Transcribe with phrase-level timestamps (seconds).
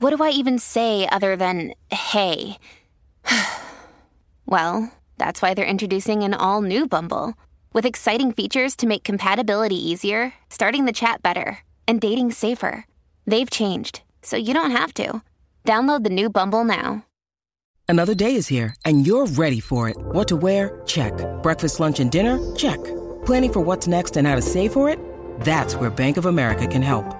[0.00, 2.56] what do I even say other than hey?
[4.46, 7.34] well, that's why they're introducing an all new Bumble
[7.72, 12.86] with exciting features to make compatibility easier, starting the chat better, and dating safer.
[13.26, 15.22] They've changed, so you don't have to.
[15.64, 17.04] Download the new Bumble now.
[17.86, 19.96] Another day is here, and you're ready for it.
[19.98, 20.80] What to wear?
[20.86, 21.12] Check.
[21.42, 22.38] Breakfast, lunch, and dinner?
[22.54, 22.82] Check.
[23.26, 24.98] Planning for what's next and how to save for it?
[25.40, 27.19] That's where Bank of America can help.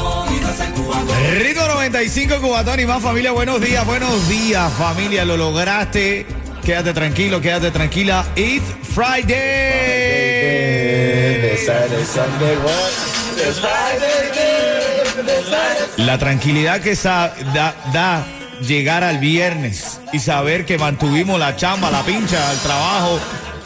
[1.39, 6.25] Rito 95 Cubatón y más familia, buenos días, buenos días familia, lo lograste.
[6.65, 8.25] Quédate tranquilo, quédate tranquila.
[8.35, 10.21] It's Friday.
[15.97, 18.25] La tranquilidad que da, da
[18.61, 23.19] llegar al viernes y saber que mantuvimos la chamba, la pincha, el trabajo.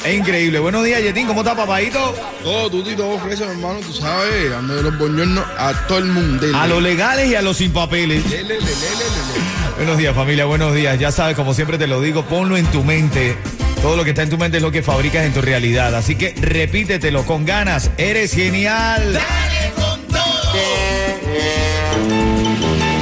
[0.05, 0.59] Es increíble.
[0.59, 1.25] Buenos días, Yetín.
[1.25, 2.13] ¿Cómo está, papadito?
[2.43, 6.45] Todo, tú y todo fresco, hermano, tú sabes, dando los boñornos a todo el mundo.
[6.55, 8.23] A los legales y a los sin papeles.
[8.29, 9.75] Lele, lele, lele, lele.
[9.77, 10.99] Buenos días familia, buenos días.
[10.99, 13.35] Ya sabes, como siempre te lo digo, ponlo en tu mente.
[13.81, 15.95] Todo lo que está en tu mente es lo que fabricas en tu realidad.
[15.95, 17.89] Así que repítetelo con ganas.
[17.97, 19.19] Eres genial.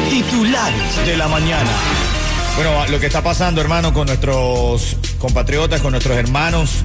[0.10, 1.70] Titulares de la mañana.
[2.56, 6.84] Bueno, lo que está pasando, hermano, con nuestros compatriotas, con nuestros hermanos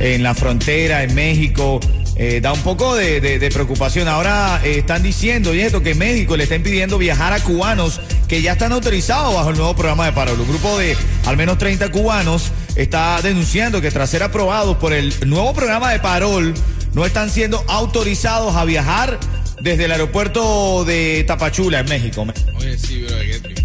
[0.00, 1.78] en la frontera, en México,
[2.16, 4.08] eh, da un poco de, preocupación.
[4.08, 8.42] Ahora eh, están diciendo, y esto, que México le está impidiendo viajar a cubanos que
[8.42, 10.34] ya están autorizados bajo el nuevo programa de paro.
[10.34, 10.96] Un grupo de
[11.26, 16.00] al menos 30 cubanos está denunciando que tras ser aprobados por el nuevo programa de
[16.00, 16.54] parol,
[16.94, 19.18] no están siendo autorizados a viajar
[19.60, 22.26] desde el aeropuerto de Tapachula, en México.
[22.58, 23.59] Oye, sí, bro.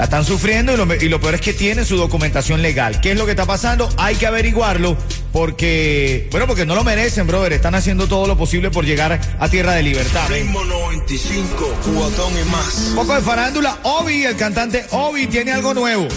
[0.00, 3.02] La están sufriendo y lo, y lo peor es que tienen su documentación legal.
[3.02, 3.86] ¿Qué es lo que está pasando?
[3.98, 4.96] Hay que averiguarlo
[5.30, 7.52] porque, bueno, porque no lo merecen, brother.
[7.52, 10.26] Están haciendo todo lo posible por llegar a tierra de libertad.
[10.30, 12.86] Ritmo 95, cuatón y más.
[12.88, 13.78] Un poco de farándula.
[13.82, 16.08] Obi, el cantante Obi, tiene algo nuevo.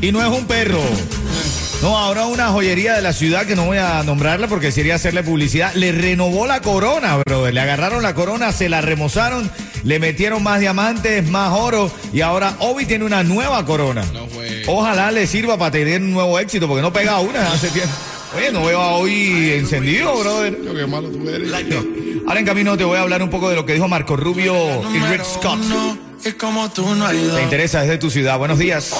[0.00, 0.80] Y no es un perro.
[1.80, 5.22] No, ahora una joyería de la ciudad que no voy a nombrarla porque sería hacerle
[5.22, 5.72] publicidad.
[5.74, 7.54] Le renovó la corona, brother.
[7.54, 9.48] Le agarraron la corona, se la remozaron,
[9.84, 14.04] le metieron más diamantes, más oro y ahora Obi tiene una nueva corona.
[14.12, 14.64] No fue.
[14.66, 17.94] Ojalá le sirva para tener un nuevo éxito porque no pega una hace tiempo.
[18.36, 20.58] Oye, no veo a Obi encendido, brother.
[20.64, 21.52] Yo, qué malo tú eres.
[22.26, 24.54] Ahora en camino te voy a hablar un poco de lo que dijo Marco Rubio
[24.92, 25.60] y Rick Scott.
[26.24, 27.36] Es como tú no ido.
[27.36, 28.38] Te interesa desde tu ciudad.
[28.38, 28.92] Buenos días.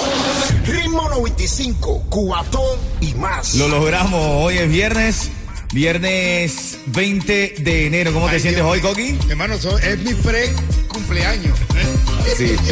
[0.64, 3.54] Ritmo 95, cuatón y más.
[3.54, 4.20] Lo logramos.
[4.44, 5.30] Hoy es viernes.
[5.72, 8.12] Viernes 20 de enero.
[8.12, 8.80] ¿Cómo te sientes Dios hoy.
[8.80, 9.18] Coqui?
[9.28, 10.50] Hermano, es mi pre
[10.88, 11.58] cumpleaños.
[12.36, 12.56] Sí.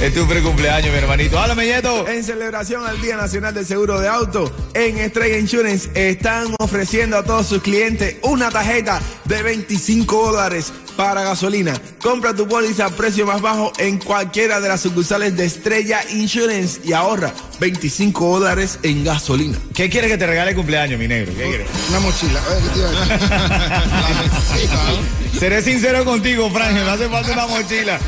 [0.00, 1.38] Es tu precumpleaños, mi hermanito.
[1.38, 2.06] Háblame, Yeto.
[2.08, 7.22] En celebración al Día Nacional del Seguro de Auto, en Estrella Insurance están ofreciendo a
[7.22, 11.74] todos sus clientes una tarjeta de 25 dólares para gasolina.
[12.00, 16.80] Compra tu póliza a precio más bajo en cualquiera de las sucursales de Estrella Insurance
[16.84, 19.58] y ahorra 25 dólares en gasolina.
[19.74, 21.32] ¿Qué quieres que te regale el cumpleaños, mi negro?
[21.36, 21.68] ¿Qué quieres?
[21.88, 22.40] Una mochila.
[25.32, 25.38] ¿no?
[25.38, 27.98] Seré sincero contigo, Frangio, me hace falta una mochila.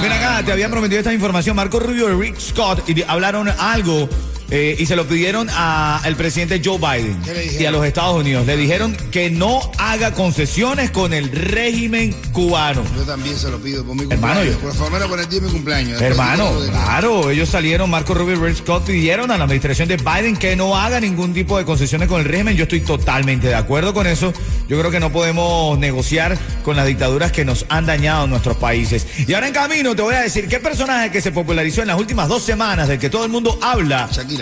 [0.00, 1.56] Ven acá, te habían prometido esta información.
[1.56, 4.08] Marco Rubio y Rick Scott y hablaron algo
[4.54, 7.18] eh, y se lo pidieron al presidente Joe Biden
[7.58, 8.46] y a los Estados Unidos.
[8.46, 12.82] Le dijeron que no haga concesiones con el régimen cubano.
[12.94, 14.54] Yo también se lo pido por mi Hermano, cumpleaños.
[14.54, 16.00] yo- Por favor, por el día de mi cumpleaños.
[16.02, 19.96] Hermano, de- claro, ellos salieron, Marco Rubio y Rick Scott pidieron a la administración de
[19.96, 22.54] Biden que no haga ningún tipo de concesiones con el régimen.
[22.56, 24.34] Yo estoy totalmente de acuerdo con eso.
[24.68, 28.56] Yo creo que no podemos negociar con las dictaduras que nos han dañado en nuestros
[28.58, 29.06] países.
[29.26, 31.98] Y ahora en camino te voy a decir qué personaje que se popularizó en las
[31.98, 34.08] últimas dos semanas del que todo el mundo habla.
[34.12, 34.41] Shakira.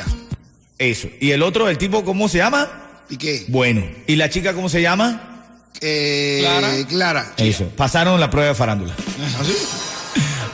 [0.78, 1.08] Eso.
[1.20, 2.68] Y el otro, el tipo, ¿cómo se llama?
[3.08, 3.44] ¿Y qué?
[3.48, 3.82] Bueno.
[4.06, 5.48] ¿Y la chica cómo se llama?
[5.80, 6.86] Eh, Clara.
[6.88, 7.32] Clara.
[7.36, 7.68] Eso.
[7.76, 8.94] Pasaron la prueba de farándula.
[9.40, 9.54] ¿Así?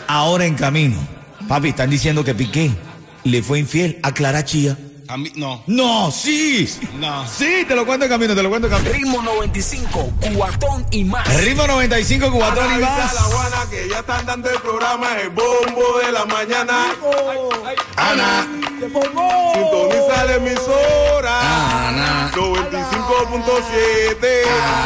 [0.06, 0.96] Ahora en camino.
[1.48, 2.70] Papi, están diciendo que Piqué
[3.24, 4.76] le fue infiel a Clara Chía.
[5.08, 5.62] A mí, no.
[5.66, 6.68] No, sí.
[6.98, 7.24] No.
[7.28, 8.92] Sí, te lo cuento en camino, te lo cuento en camino.
[8.92, 11.26] Ritmo 95, cuatón y más.
[11.42, 13.14] Ritmo 95, Cubatón y más.
[13.14, 16.86] la Juana que ya están dando el programa El Bombo de la Mañana.
[17.96, 18.46] Ana,
[18.80, 21.88] sintoniza la emisora.
[21.88, 22.32] Ana.
[22.34, 24.42] 95.7.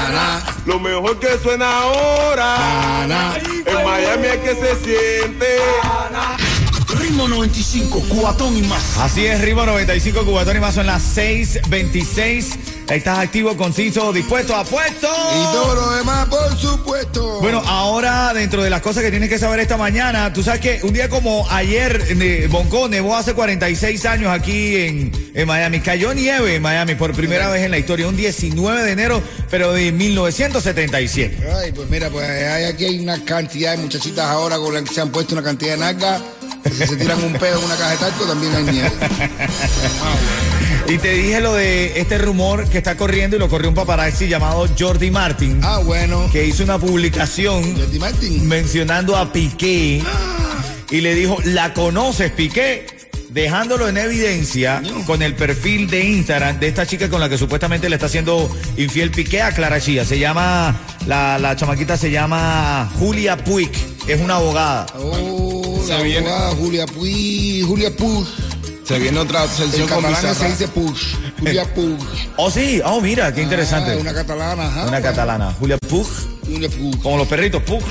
[0.07, 0.43] Ana.
[0.67, 3.03] Lo mejor que suena ahora.
[3.03, 3.39] Ana.
[3.65, 5.57] En Miami es que se siente.
[7.11, 8.97] Ritmo 95, cuatón y más.
[8.99, 12.57] Así es, Ritmo 95, Cubatón y más son las 6.26.
[12.89, 15.09] Estás activo, conciso, dispuesto, apuesto.
[15.09, 17.41] Y todo lo demás, por supuesto.
[17.41, 20.81] Bueno, ahora dentro de las cosas que tienes que saber esta mañana, tú sabes que
[20.85, 25.81] un día como ayer, eh, Bonco nevó hace 46 años aquí en, en Miami.
[25.81, 29.21] Cayó nieve en Miami por primera vez en la historia, un 19 de enero,
[29.51, 31.39] pero de 1977.
[31.61, 34.95] Ay, pues mira, pues hay, aquí hay una cantidad de muchachitas ahora con las que
[34.95, 36.23] se han puesto una cantidad de nalgas.
[36.65, 38.91] Si se tiran un pedo en una caja de talco, también hay nieve.
[40.89, 44.29] Y te dije lo de este rumor que está corriendo y lo corrió un paparazzi
[44.29, 46.29] llamado Jordi Martin, Ah, bueno.
[46.33, 48.49] que hizo una publicación Jordi Martin.
[48.49, 50.03] mencionando a Piqué
[50.91, 52.87] y le dijo, ¿la conoces Piqué?
[53.29, 57.89] Dejándolo en evidencia con el perfil de Instagram de esta chica con la que supuestamente
[57.89, 60.05] le está haciendo infiel Piqué a Clara Chía.
[60.05, 60.75] Se llama,
[61.07, 63.71] la, la chamaquita se llama Julia Puig,
[64.09, 64.87] es una abogada.
[64.99, 65.40] Oh,
[65.85, 66.29] Se la viene.
[66.29, 68.27] abogada Julia Puig, Julia Puig.
[68.85, 70.97] Se viene otra En sección con catalán se dice Puig.
[71.39, 71.97] Julia Puig.
[72.37, 73.93] Oh sí, oh mira, qué interesante.
[73.93, 74.87] Ah, una catalana, ajá.
[74.87, 76.07] Una catalana, Julia Puig,
[76.45, 76.99] Julia Puig.
[77.03, 77.83] como los perritos, Puig.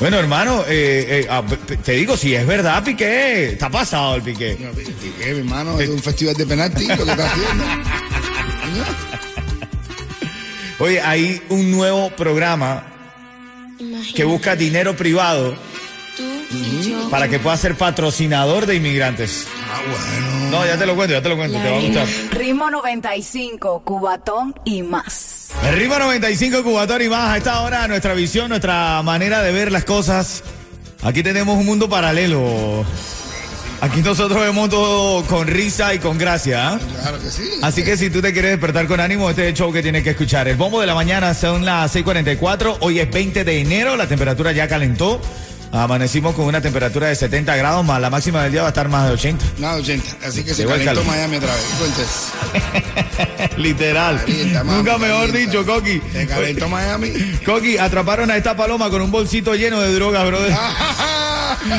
[0.00, 1.42] Bueno, hermano, eh, eh, ah,
[1.84, 4.56] te digo, si es verdad, Piqué, está pasado el Piqué.
[4.58, 5.78] No, ¿qué, mi hermano?
[5.78, 7.64] Es un festival de penalti lo que está haciendo.
[10.78, 12.86] Oye, hay un nuevo programa
[14.14, 15.54] que busca dinero privado
[17.10, 19.46] para que pueda ser patrocinador de inmigrantes.
[19.70, 20.50] Ah, bueno.
[20.50, 22.06] No, ya te lo cuento, ya te lo cuento, te va a gustar.
[22.32, 25.50] Ritmo 95, Cubatón y más.
[25.64, 29.70] El Ritmo 95 Cubatón y más, a esta hora nuestra visión, nuestra manera de ver
[29.70, 30.42] las cosas.
[31.02, 32.84] Aquí tenemos un mundo paralelo.
[33.80, 36.72] Aquí nosotros vemos todo con risa y con gracia.
[36.72, 36.80] ¿ah?
[37.00, 37.48] Claro que sí.
[37.62, 40.02] Así que si tú te quieres despertar con ánimo, este es el show que tienes
[40.02, 40.48] que escuchar.
[40.48, 42.76] El bombo de la mañana son las 6:44.
[42.80, 45.20] Hoy es 20 de enero, la temperatura ya calentó.
[45.72, 48.88] Amanecimos con una temperatura de 70 grados, más la máxima del día va a estar
[48.88, 49.44] más de 80.
[49.58, 50.16] Nada, 80.
[50.26, 51.04] Así que se Llegó calentó.
[51.04, 51.64] Miami otra vez.
[51.72, 54.18] Entonces, Literal.
[54.18, 55.38] Calienta, mami, Nunca mejor calienta.
[55.58, 56.02] dicho, Coqui.
[56.12, 57.12] se calentó Miami.
[57.46, 60.52] Coqui, atraparon a esta paloma con un bolsito lleno de drogas, brother.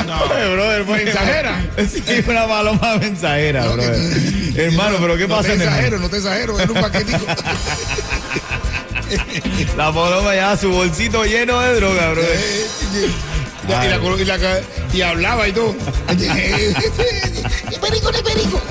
[0.06, 0.22] No.
[0.24, 1.60] Oye, brother, fue- ¿Mensajera?
[1.90, 4.52] Sí, una paloma mensajera, No, que brother.
[4.54, 6.80] te- Hermano, pero ¿qué no pasa te en el exagero, no te exagero, era un
[6.80, 7.26] paquetico.
[9.76, 12.38] La paloma lleva su bolsito lleno de droga, brother.
[13.66, 14.60] Y, la, y, la y la ca-
[14.92, 15.74] y hablaba y todo.
[17.70, 18.60] Y perico, no es perico.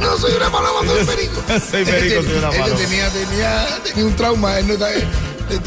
[0.00, 1.42] No soy una paloma, soy perico.
[1.70, 2.76] Soy perico, soy una paloma.
[2.76, 4.58] tenía, tenía, tenía un trauma.
[4.58, 5.06] Él no está, eh,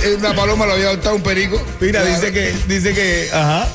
[0.04, 1.62] eh, una paloma lo había adoptado un perico.
[1.80, 2.16] Mira, Claro.
[2.16, 3.68] dice que, dice que, ajá.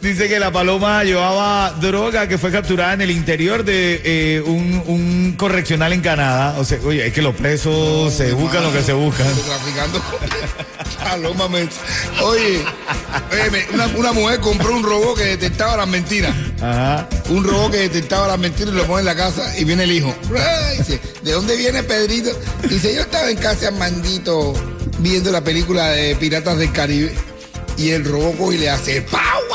[0.00, 4.80] Dice que la paloma llevaba droga que fue capturada en el interior de eh, un,
[4.86, 6.54] un correccional en Canadá.
[6.58, 9.26] O sea, oye, es que los presos se buscan lo que se buscan.
[9.44, 10.00] Traficando
[11.02, 11.48] paloma.
[11.48, 11.68] men-
[12.22, 12.62] Oye,
[13.32, 16.32] oye, me- una, una mujer compró un robot que detectaba las mentiras.
[16.62, 17.08] Ajá.
[17.30, 19.90] Un robot que detectaba las mentiras y lo pone en la casa y viene el
[19.92, 20.14] hijo.
[20.30, 22.30] Ay, Dice, ¿de dónde viene Pedrito?
[22.68, 24.54] Dice, yo estaba en casa Armandito
[25.00, 27.12] viendo la película de Piratas del Caribe
[27.76, 29.47] y el robot y le hace ¡Pauada!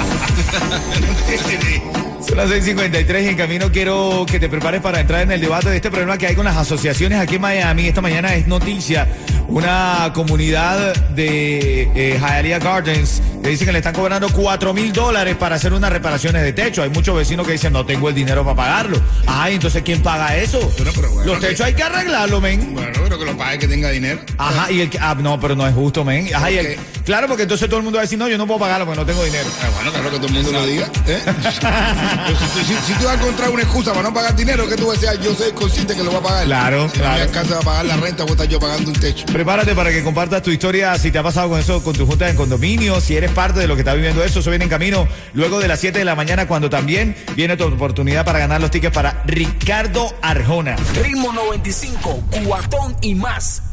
[2.27, 5.71] Son las 6:53 y en camino quiero que te prepares para entrar en el debate
[5.71, 7.89] de este problema que hay con las asociaciones aquí en Miami.
[7.89, 9.09] Esta mañana es noticia
[9.51, 15.35] una comunidad de eh, Hialeah Gardens que dicen que le están cobrando 4 mil dólares
[15.37, 16.83] para hacer unas reparaciones de techo.
[16.83, 19.01] Hay muchos vecinos que dicen no tengo el dinero para pagarlo.
[19.27, 20.61] Ay, entonces ¿quién paga eso?
[20.77, 22.75] Pero, pero bueno, Los techos hay que arreglarlo, men.
[22.75, 24.21] Bueno, que lo pague que tenga dinero.
[24.39, 26.35] Ajá, y el que, ah, no, pero no es justo, men.
[26.35, 28.47] Ajá, y el- claro, porque entonces todo el mundo va a decir, no, yo no
[28.47, 29.49] puedo pagarlo porque no tengo dinero.
[29.63, 30.91] Ah, bueno, claro que todo el mundo lo diga.
[31.07, 31.21] ¿eh?
[31.25, 34.77] Pero si, si- si tú vas a encontrar una excusa para no pagar dinero, que
[34.77, 36.45] tú vas a decir, "Ah, yo soy consciente que lo voy a pagar.
[36.47, 37.15] Claro, si claro.
[37.17, 39.27] me alcanza a pagar la renta, voy a estar yo pagando un techo.
[39.27, 42.27] Prepárate para que compartas tu historia si te ha pasado con eso, con tu junta
[42.27, 45.07] de condominio, si eres parte de lo que está viviendo eso, eso viene en camino
[45.35, 48.71] luego de las 7 de la mañana cuando también viene tu oportunidad para ganar los
[48.71, 50.77] tickets para Ricardo Arjona.
[51.03, 53.70] Ritmo 95, cuatón y más.